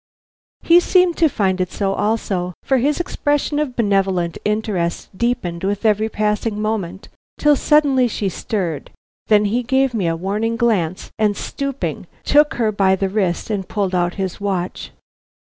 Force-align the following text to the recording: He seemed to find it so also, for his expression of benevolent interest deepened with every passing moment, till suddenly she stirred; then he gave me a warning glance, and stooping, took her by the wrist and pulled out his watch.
He 0.63 0.79
seemed 0.79 1.15
to 1.17 1.29
find 1.29 1.61
it 1.61 1.71
so 1.71 1.93
also, 1.93 2.55
for 2.63 2.79
his 2.79 2.99
expression 2.99 3.59
of 3.59 3.75
benevolent 3.75 4.39
interest 4.43 5.15
deepened 5.15 5.63
with 5.63 5.85
every 5.85 6.09
passing 6.09 6.59
moment, 6.59 7.07
till 7.37 7.55
suddenly 7.55 8.07
she 8.07 8.27
stirred; 8.27 8.89
then 9.27 9.45
he 9.45 9.61
gave 9.61 9.93
me 9.93 10.07
a 10.07 10.15
warning 10.17 10.55
glance, 10.57 11.11
and 11.19 11.37
stooping, 11.37 12.07
took 12.23 12.55
her 12.55 12.71
by 12.71 12.95
the 12.95 13.09
wrist 13.09 13.51
and 13.51 13.69
pulled 13.69 13.93
out 13.93 14.15
his 14.15 14.41
watch. 14.41 14.91